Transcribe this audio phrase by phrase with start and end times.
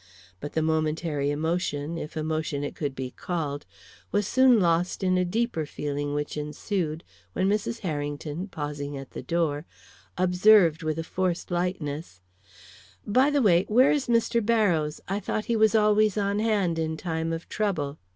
[0.39, 3.67] But the momentary emotion, if emotion it could be called,
[4.11, 7.81] was soon lost in the deeper feeling which ensued when Mrs.
[7.81, 9.67] Harrington, pausing at the door,
[10.17, 12.19] observed, with a forced lightness:
[13.05, 14.43] "By the way, where is Mr.
[14.43, 15.01] Barrows?
[15.07, 17.99] I thought he was always on hand in time of trouble."